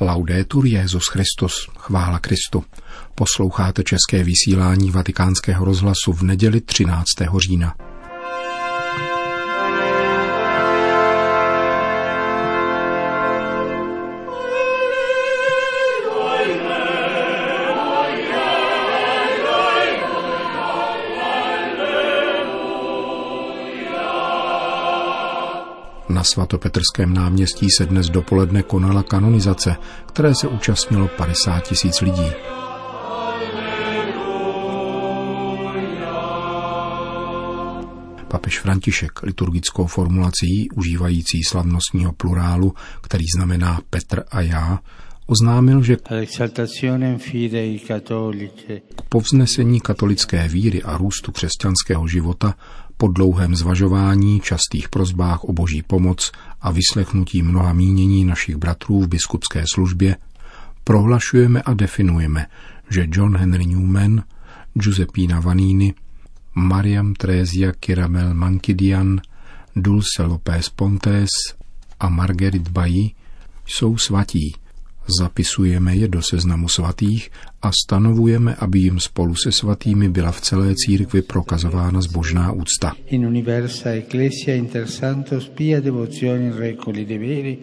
[0.00, 2.64] Laudetur Jezus Christus, chvála Kristu.
[3.14, 7.04] Posloucháte české vysílání Vatikánského rozhlasu v neděli 13.
[7.38, 7.74] října.
[26.24, 29.76] Na svatopetrském náměstí se dnes dopoledne konala kanonizace,
[30.06, 32.30] které se účastnilo 50 tisíc lidí.
[38.28, 44.78] Papež František liturgickou formulací užívající slavnostního plurálu, který znamená Petr a já,
[45.26, 45.96] oznámil, že
[48.96, 52.54] k povznesení katolické víry a růstu křesťanského života
[52.96, 59.08] po dlouhém zvažování, častých prozbách o boží pomoc a vyslechnutí mnoha mínění našich bratrů v
[59.08, 60.16] biskupské službě
[60.84, 62.46] prohlašujeme a definujeme,
[62.90, 64.22] že John Henry Newman,
[64.74, 65.94] Giuseppina Vanini,
[66.54, 69.20] Mariam Tresia Kiramel Mankidian,
[69.76, 71.30] Dulce López Pontes
[72.00, 73.10] a Marguerite Bailly
[73.66, 74.54] jsou svatí,
[75.06, 77.30] zapisujeme je do seznamu svatých
[77.62, 82.92] a stanovujeme, aby jim spolu se svatými byla v celé církvi prokazována zbožná úcta.
[83.06, 87.58] In universa ecclesia inter santos pia devozione recoli deveri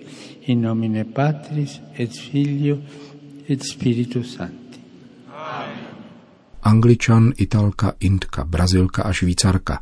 [0.48, 2.78] in nomine Patris et Filio
[3.50, 4.80] et Spiritus Sancti.
[6.64, 9.82] Angličan, Italka, Indka, Brazilka a Švýcarka,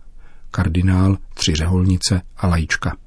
[0.51, 2.97] kardinál, tři řeholnice a lajička.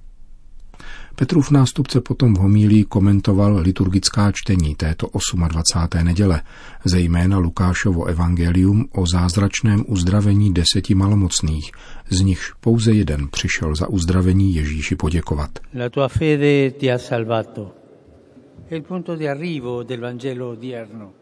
[1.22, 5.06] Petrův nástupce potom v homílí komentoval liturgická čtení této
[5.48, 6.06] 28.
[6.06, 6.42] neděle,
[6.84, 11.70] zejména Lukášovo evangelium o zázračném uzdravení deseti malomocných,
[12.10, 15.50] z nichž pouze jeden přišel za uzdravení Ježíši poděkovat.
[15.74, 17.74] La tua fede ti ha salvato.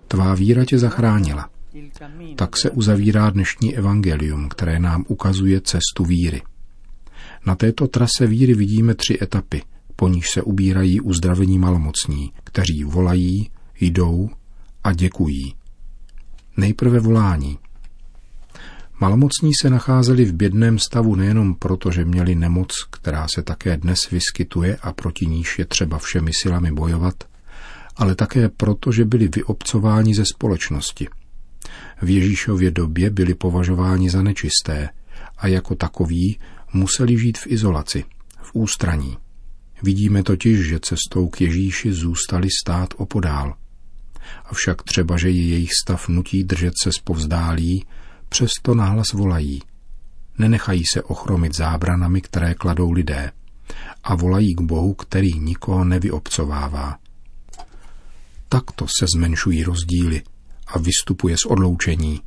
[0.09, 1.49] Tvá víra tě zachránila.
[2.37, 6.43] Tak se uzavírá dnešní evangelium, které nám ukazuje cestu víry.
[7.47, 9.63] Na této trase víry vidíme tři etapy–
[10.01, 13.51] po níž se ubírají uzdravení malomocní, kteří volají,
[13.81, 14.31] jdou
[14.85, 15.55] a děkují.
[16.57, 17.59] Nejprve volání.
[19.01, 24.11] Malomocní se nacházeli v bědném stavu nejenom proto, že měli nemoc, která se také dnes
[24.11, 27.25] vyskytuje a proti níž je třeba všemi silami bojovat,
[27.97, 31.09] ale také proto, že byli vyobcováni ze společnosti.
[32.03, 34.89] V Ježíšově době byli považováni za nečisté
[35.39, 36.39] a jako takoví
[36.73, 38.05] museli žít v izolaci,
[38.43, 39.17] v ústraní.
[39.83, 43.55] Vidíme totiž, že cestou k Ježíši zůstali stát opodál.
[44.45, 47.85] Avšak třeba, že je jejich stav nutí držet se zpovzdálí,
[48.29, 49.63] přesto nahlas volají.
[50.39, 53.33] Nenechají se ochromit zábranami, které kladou lidé
[54.05, 56.99] a volají k Bohu, který nikoho nevyobcovává.
[58.49, 60.23] Takto se zmenšují rozdíly
[60.67, 62.21] a vystupuje z odloučení,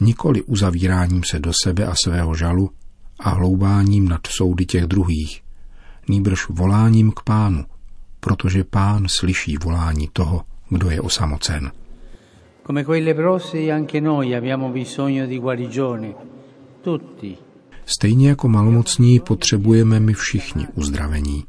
[0.00, 2.70] nikoli uzavíráním se do sebe a svého žalu
[3.18, 5.42] a hloubáním nad soudy těch druhých,
[6.08, 7.64] nýbrž voláním k pánu,
[8.20, 11.72] protože pán slyší volání toho, kdo je osamocen.
[17.86, 21.44] Stejně jako malomocní potřebujeme my všichni uzdravení.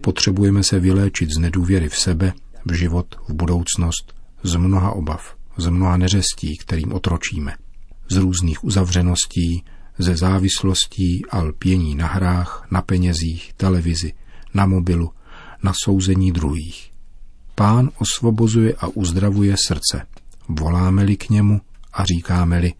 [0.00, 2.32] Potřebujeme se vyléčit z nedůvěry v sebe,
[2.66, 7.54] v život, v budoucnost, z mnoha obav, z mnoha neřestí, kterým otročíme,
[8.10, 9.64] z různých uzavřeností,
[9.98, 14.12] ze závislostí a lpění na hrách, na penězích, televizi,
[14.54, 15.10] na mobilu,
[15.62, 16.92] na souzení druhých.
[17.54, 20.06] Pán osvobozuje a uzdravuje srdce.
[20.48, 21.60] Voláme-li k němu
[21.92, 22.72] a říkáme-li,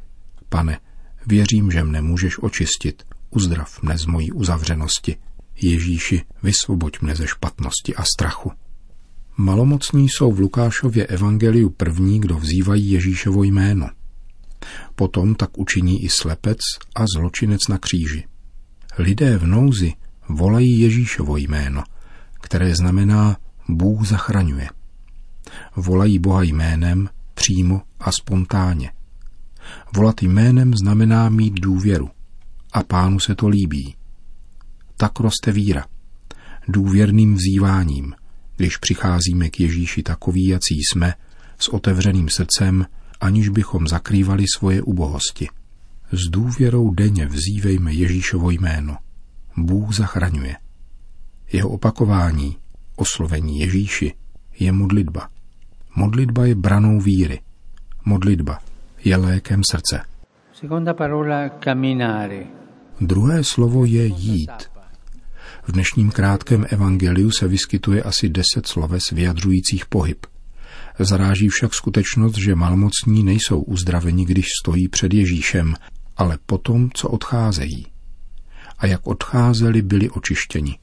[0.48, 0.80] pane,
[1.26, 5.16] věřím, že mne můžeš očistit, uzdrav mne z mojí uzavřenosti.
[5.62, 8.52] Ježíši, vysvoboď mne ze špatnosti a strachu.
[9.36, 13.88] Malomocní jsou v Lukášově evangeliu první, kdo vzývají Ježíšovo jméno–
[14.94, 16.58] Potom tak učiní i slepec
[16.96, 18.24] a zločinec na kříži.
[18.98, 19.92] Lidé v nouzi
[20.28, 21.82] volají Ježíšovo jméno,
[22.40, 23.36] které znamená
[23.68, 24.68] Bůh zachraňuje.
[25.76, 28.90] Volají Boha jménem přímo a spontánně.
[29.94, 32.10] Volat jménem znamená mít důvěru
[32.72, 33.94] a pánu se to líbí.
[34.96, 35.86] Tak roste víra.
[36.68, 38.14] Důvěrným vzýváním,
[38.56, 41.14] když přicházíme k Ježíši takový, jací jsme,
[41.58, 42.86] s otevřeným srdcem,
[43.22, 45.48] aniž bychom zakrývali svoje ubohosti.
[46.12, 48.96] S důvěrou denně vzívejme Ježíšovo jméno.
[49.56, 50.56] Bůh zachraňuje.
[51.52, 52.56] Jeho opakování,
[52.96, 54.14] oslovení Ježíši,
[54.58, 55.28] je modlitba.
[55.96, 57.40] Modlitba je branou víry.
[58.04, 58.58] Modlitba
[59.04, 60.00] je lékem srdce.
[63.00, 64.72] Druhé slovo je jít.
[65.62, 70.26] V dnešním krátkém evangeliu se vyskytuje asi deset sloves vyjadřujících pohyb.
[71.04, 75.74] Zaráží však skutečnost, že malmocní nejsou uzdraveni, když stojí před Ježíšem,
[76.16, 77.86] ale potom, co odcházejí.
[78.78, 80.78] A jak odcházeli, byli očištěni,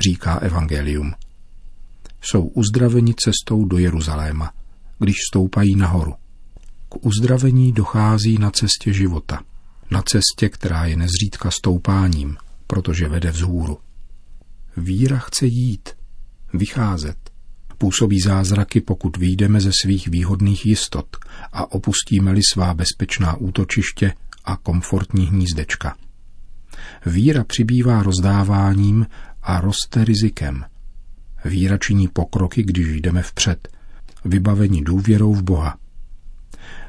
[0.00, 1.12] říká evangelium.
[2.20, 4.52] Jsou uzdraveni cestou do Jeruzaléma,
[4.98, 6.14] když stoupají nahoru.
[6.88, 9.42] K uzdravení dochází na cestě života,
[9.90, 12.36] na cestě, která je nezřídka stoupáním,
[12.66, 13.78] protože vede vzhůru.
[14.76, 15.88] Víra chce jít,
[16.54, 17.25] vycházet.
[17.78, 21.16] Působí zázraky, pokud výjdeme ze svých výhodných jistot
[21.52, 24.12] a opustíme-li svá bezpečná útočiště
[24.44, 25.96] a komfortní hnízdečka.
[27.06, 29.06] Víra přibývá rozdáváním
[29.42, 30.64] a roste rizikem.
[31.44, 33.68] Víra činí pokroky, když jdeme vpřed,
[34.24, 35.78] vybavení důvěrou v Boha.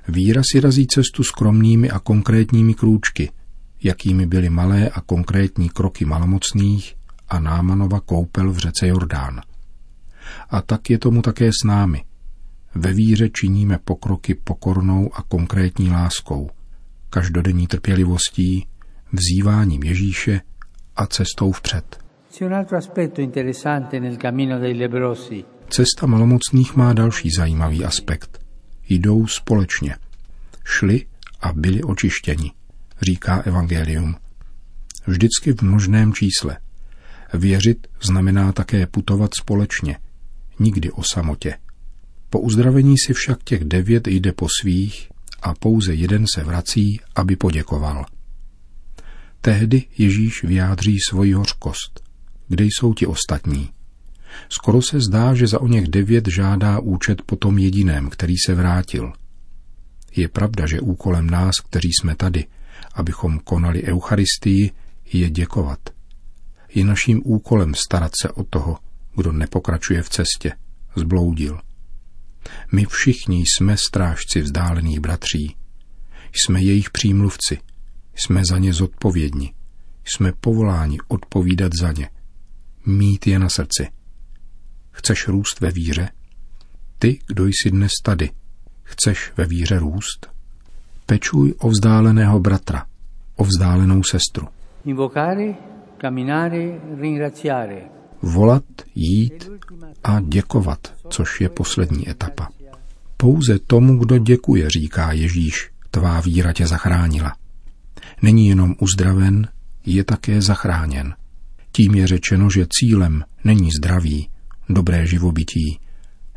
[0.08, 3.32] Víra si razí cestu skromnými a konkrétními krůčky,
[3.84, 6.96] jakými byly malé a konkrétní kroky malomocných
[7.30, 9.42] a Námanova koupel v řece Jordán.
[10.50, 12.04] A tak je tomu také s námi.
[12.76, 16.50] Ve víře činíme pokroky pokornou a konkrétní láskou,
[17.10, 18.68] každodenní trpělivostí,
[19.12, 20.42] vzýváním Ježíše
[20.96, 22.00] a cestou vpřed.
[25.70, 28.42] Cesta malomocných má další zajímavý aspekt.
[28.90, 29.96] Jdou společně.
[30.66, 31.06] Šli
[31.42, 32.52] a byli očištěni,
[33.02, 34.16] říká Evangelium.
[35.08, 36.58] Vždycky v množném čísle.
[37.34, 39.98] Věřit znamená také putovat společně,
[40.60, 41.54] nikdy o samotě.
[42.30, 45.10] Po uzdravení si však těch devět jde po svých
[45.42, 48.06] a pouze jeden se vrací, aby poděkoval.
[49.42, 52.02] Tehdy Ježíš vyjádří svoji hořkost.
[52.48, 53.70] Kde jsou ti ostatní?
[54.50, 58.56] Skoro se zdá, že za o něch devět žádá účet po tom jediném, který se
[58.56, 59.14] vrátil.
[60.16, 62.46] Je pravda, že úkolem nás, kteří jsme tady,
[62.94, 64.72] abychom konali Eucharistii,
[65.14, 65.80] je děkovat.
[66.74, 68.78] Je naším úkolem starat se o toho,
[69.18, 70.54] kdo nepokračuje v cestě,
[70.96, 71.60] zbloudil.
[72.72, 75.56] My všichni jsme strážci vzdálených bratří.
[76.32, 77.58] Jsme jejich přímluvci.
[78.16, 79.54] Jsme za ně zodpovědní.
[80.06, 82.10] Jsme povoláni odpovídat za ně.
[82.86, 83.88] Mít je na srdci.
[84.92, 86.10] Chceš růst ve víře?
[87.00, 88.30] Ty, kdo jsi dnes tady,
[88.84, 90.30] chceš ve víře růst?
[91.06, 92.86] Pečuj o vzdáleného bratra,
[93.36, 94.48] o vzdálenou sestru.
[94.86, 95.56] Invocare,
[95.98, 97.97] camminare, ringraziare.
[98.22, 98.64] Volat,
[98.96, 99.50] jít
[100.04, 102.50] a děkovat, což je poslední etapa.
[103.18, 107.36] Pouze tomu, kdo děkuje, říká Ježíš, tvá víra tě zachránila.
[108.22, 109.48] Není jenom uzdraven,
[109.86, 111.16] je také zachráněn.
[111.72, 114.30] Tím je řečeno, že cílem není zdraví,
[114.70, 115.80] dobré živobytí,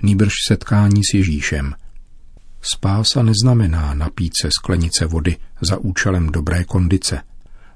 [0.02, 1.74] nýbrž setkání s Ježíšem.
[2.60, 7.22] Spása neznamená napít se sklenice vody za účelem dobré kondice,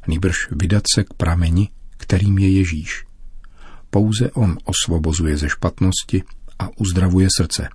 [0.09, 3.05] nýbrž vydat se k prameni, kterým je Ježíš.
[3.95, 6.23] Pouze on osvobozuje ze špatnosti
[6.59, 7.69] a uzdravuje srdce.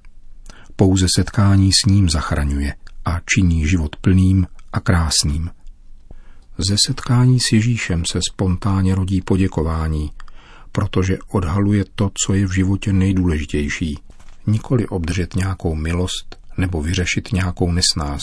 [0.75, 2.75] Pouze setkání s ním zachraňuje
[3.05, 5.49] a činí život plným a krásným.
[6.69, 10.11] Ze setkání s Ježíšem se spontánně rodí poděkování,
[10.71, 13.99] protože odhaluje to, co je v životě nejdůležitější.
[14.47, 18.21] Nikoli obdržet nějakou milost nebo vyřešit nějakou nesnás,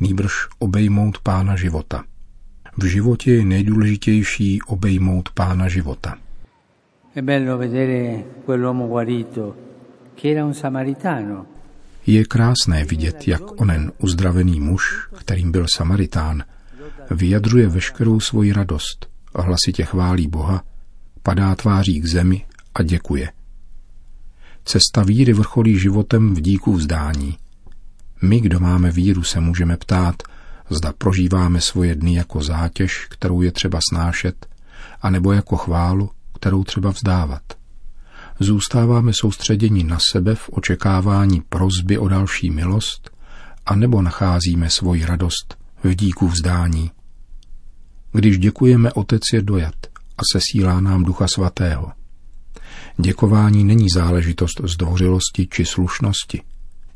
[0.00, 2.04] nýbrž obejmout pána života.
[2.76, 6.16] V životě je nejdůležitější obejmout pána života.
[12.06, 16.44] Je krásné vidět, jak onen uzdravený muž, kterým byl Samaritán,
[17.10, 19.08] vyjadřuje veškerou svoji radost
[19.42, 20.62] hlasitě chválí Boha,
[21.22, 23.32] padá tváří k zemi a děkuje.
[24.64, 27.36] Cesta víry vrcholí životem v díku vzdání.
[28.22, 30.22] My, kdo máme víru, se můžeme ptát,
[30.70, 34.46] zda prožíváme svoje dny jako zátěž, kterou je třeba snášet,
[35.02, 37.42] anebo jako chválu, kterou třeba vzdávat.
[38.40, 43.10] Zůstáváme soustředěni na sebe v očekávání prozby o další milost,
[43.66, 46.90] anebo nacházíme svoji radost v díku vzdání.
[48.12, 49.74] Když děkujeme, Otec je dojat
[50.18, 51.92] a sesílá nám Ducha Svatého.
[53.00, 56.42] Děkování není záležitost zdvořilosti či slušnosti,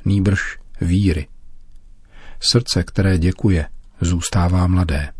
[0.04, 1.28] nýbrž víry.
[2.40, 3.68] Srdce, které děkuje,
[4.00, 5.12] zůstává mladé.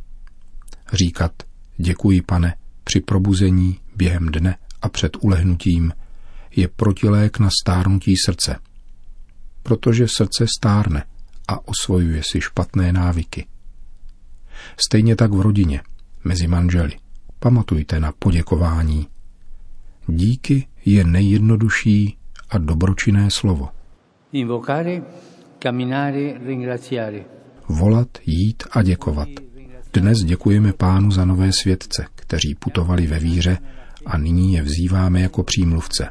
[0.93, 1.33] Říkat
[1.77, 5.93] děkuji, pane, při probuzení, během dne a před ulehnutím
[6.57, 8.59] je protilék na stárnutí srdce.
[9.63, 11.05] Protože srdce stárne
[11.49, 13.47] a osvojuje si špatné návyky.
[14.87, 15.83] Stejně tak v rodině,
[16.25, 16.93] mezi manželi.
[17.39, 19.07] Pamatujte na poděkování.
[20.07, 22.19] Díky je nejjednodušší
[22.51, 23.69] a dobročinné slovo.
[24.33, 25.03] Invocare,
[25.59, 27.25] camminare, ringraziare.
[27.69, 29.29] Volat, jít a děkovat.
[29.93, 33.59] Dnes děkujeme pánu za nové světce, kteří putovali ve víře
[34.07, 36.09] a nyní je vzýváme jako přímluvce.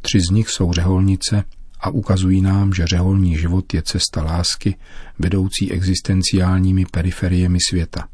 [0.00, 1.44] Tři z nich jsou řeholnice
[1.80, 4.76] a ukazují nám, že řeholní život je cesta lásky,
[5.18, 8.08] vedoucí existenciálními periferiemi světa.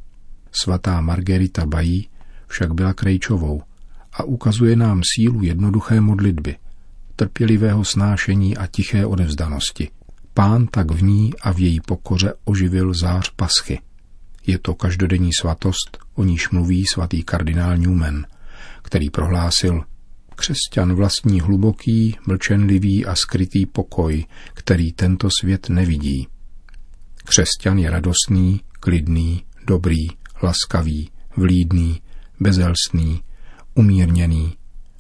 [0.63, 2.09] Svatá Margarita Bají
[2.47, 3.63] však byla krejčovou
[4.13, 6.57] a ukazuje nám sílu jednoduché modlitby,
[7.17, 9.89] trpělivého snášení a tiché odevzdanosti.
[10.35, 13.79] Pán tak v ní a v její pokoře oživil zář paschy.
[14.47, 18.27] Je to každodenní svatost, o níž mluví svatý kardinál Newman,
[18.83, 19.83] který prohlásil,
[20.37, 24.25] křesťan vlastní hluboký, mlčenlivý a skrytý pokoj,
[24.55, 26.29] který tento svět nevidí.
[27.25, 30.07] Křesťan je radostný, klidný, dobrý,
[30.43, 32.03] laskavý, vlídný,
[32.41, 33.23] bezelstný,
[33.75, 34.57] umírněný,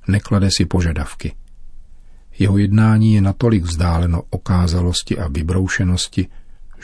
[0.09, 1.35] neklade si požadavky.
[2.39, 6.29] Jeho jednání je natolik vzdáleno okázalosti a vybroušenosti,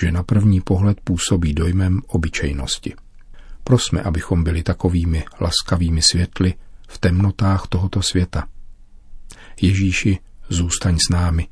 [0.01, 2.95] že na první pohled působí dojmem obyčejnosti.
[3.65, 6.55] Prosme, abychom byli takovými laskavými světly
[6.89, 8.49] v temnotách tohoto světa.
[9.61, 10.19] Ježíši,
[10.49, 11.49] zůstaň s námi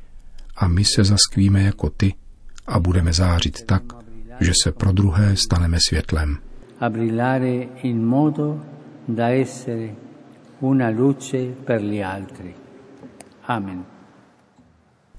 [0.57, 2.15] a my se zaskvíme jako ty
[2.67, 3.83] a budeme zářit tak,
[4.41, 6.39] že se pro druhé staneme světlem.
[6.81, 8.61] A brillare in modo
[9.09, 9.95] da essere
[10.61, 12.55] una luce per gli altri.
[13.47, 13.85] Amen.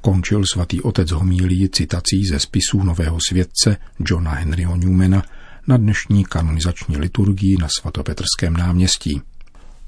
[0.02, 5.24] Končil svatý otec homílí citací ze spisů nového světce Johna Henryho Newmana
[5.68, 9.22] na dnešní kanonizační liturgii na svatopetrském náměstí.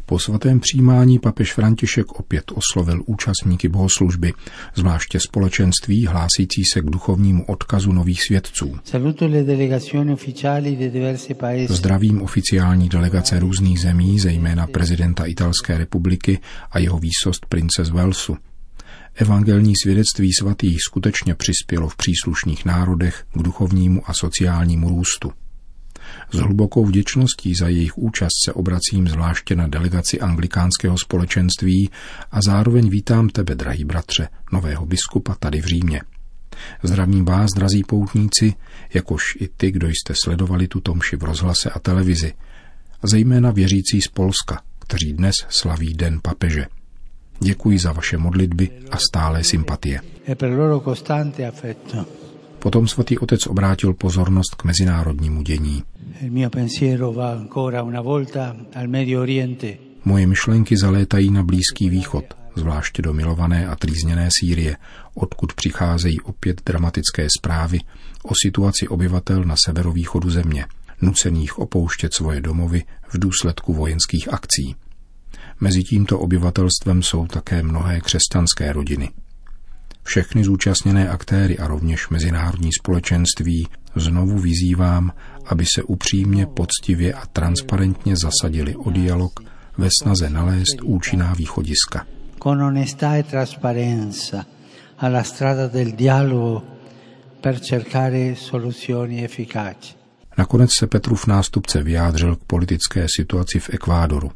[0.10, 4.34] Po svatém přijímání papež František opět oslovil účastníky bohoslužby,
[4.76, 8.80] zvláště společenství hlásící se k duchovnímu odkazu nových svědců.
[11.68, 16.40] Zdravím oficiální delegace různých zemí, zejména prezidenta Italské republiky
[16.72, 18.38] a jeho výsost prince z Walesu.
[19.16, 25.32] Evangelní svědectví svatých skutečně přispělo v příslušných národech k duchovnímu a sociálnímu růstu.
[26.32, 31.90] S hlubokou vděčností za jejich účast se obracím zvláště na delegaci anglikánského společenství
[32.32, 36.02] a zároveň vítám tebe, drahý bratře, nového biskupa tady v Římě.
[36.84, 38.54] Zdravím vás, drazí poutníci,
[38.94, 42.34] jakož i ty, kdo jste sledovali tuto mši v rozhlase a televizi,
[43.02, 46.66] a zejména věřící z Polska, kteří dnes slaví Den papeže.
[47.40, 50.02] Děkuji za vaše modlitby a stále sympatie.
[50.28, 50.36] E
[52.60, 55.84] Potom svatý otec obrátil pozornost k mezinárodnímu dění.
[60.06, 62.26] Moje myšlenky zalétají na Blízký východ,
[62.56, 64.78] zvláště do milované a trýzněné Sýrie,
[65.16, 67.80] odkud přicházejí opět dramatické zprávy
[68.24, 70.66] o situaci obyvatel na severovýchodu země,
[71.02, 74.76] nucených opouštět svoje domovy v důsledku vojenských akcí.
[75.60, 79.10] Mezi tímto obyvatelstvem jsou také mnohé křesťanské rodiny.
[80.10, 85.12] Všechny zúčastněné aktéry a rovněž mezinárodní společenství znovu vyzývám,
[85.46, 89.40] aby se upřímně, poctivě a transparentně zasadili o dialog
[89.78, 92.06] ve snaze nalézt účinná východiska.
[92.44, 94.46] Con onestà e trasparenza
[94.98, 96.64] alla strada del dialogo
[97.42, 99.94] per cercare soluzioni efficaci.
[100.38, 104.32] Nakonec se Petrův nástupce vyjádřil k politické situaci v Ekvádoru.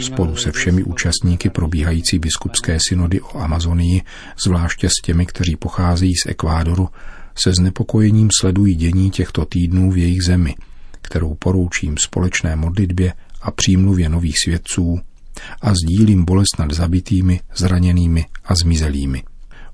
[0.00, 4.02] Spolu se všemi účastníky probíhající biskupské synody o Amazonii,
[4.44, 6.88] zvláště s těmi, kteří pocházejí z Ekvádoru,
[7.34, 10.54] se znepokojením sledují dění těchto týdnů v jejich zemi,
[11.02, 15.00] kterou poroučím společné modlitbě a přímluvě nových svědců
[15.62, 19.22] a sdílím bolest nad zabitými, zraněnými a zmizelými.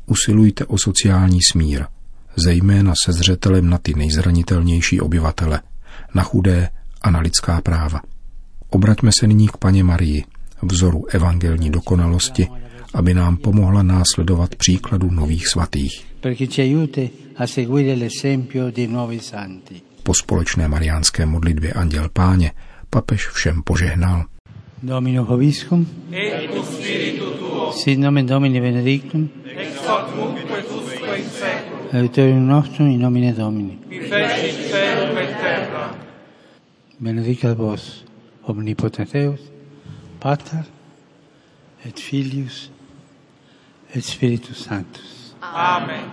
[0.07, 1.85] Usilujte o sociální smír,
[2.37, 5.61] zejména se zřetelem na ty nejzranitelnější obyvatele,
[6.15, 6.69] na chudé
[7.03, 8.01] a na lidská práva.
[8.73, 10.25] Obraťme se nyní k paně Marii,
[10.62, 12.49] vzoru evangelní dokonalosti,
[12.95, 16.07] aby nám pomohla následovat příkladu nových svatých.
[20.02, 22.52] Po společné mariánské modlitbě Anděl Páně
[22.91, 24.25] papež všem požehnal.
[24.83, 31.19] Domino Hoviscum, et tu spiritu tuo, sit nomen Domini benedictum, ex hoc nunc et usque
[31.19, 35.95] in seculum, aiuterium nostrum in nomine Domini, qui fecit celum et terra.
[37.00, 38.05] Benedicat vos,
[38.43, 39.41] omnipotens Deus,
[40.19, 40.65] Pater
[41.85, 42.71] et Filius
[43.95, 45.35] et Spiritus Sanctus.
[45.43, 46.13] Amen.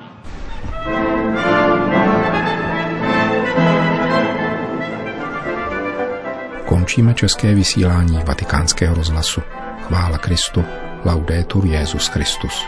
[6.66, 9.42] Končíme české vysílání vatikánského rozhlasu.
[9.82, 10.64] Chvála Kristu.
[11.06, 12.64] Laudetur Jezus Christus.